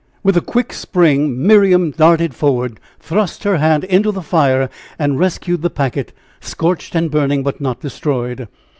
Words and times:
With 0.23 0.35
a 0.35 0.41
quick 0.41 0.73
spring, 0.73 1.45
Miriam 1.45 1.91
darted 1.91 2.33
forward, 2.33 2.79
thrust 2.99 3.43
her 3.43 3.57
hand 3.57 3.83
into 3.83 4.11
the 4.11 4.23
fire 4.23 4.67
and 4.97 5.19
rescued 5.19 5.61
the 5.61 5.69
packet, 5.69 6.11
scorched 6.39 6.95
and 6.95 7.11
burning, 7.11 7.43
but 7.43 7.61
not 7.61 7.81
destroyed. 7.81 8.47